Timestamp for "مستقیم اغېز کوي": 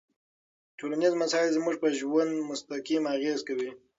2.49-3.69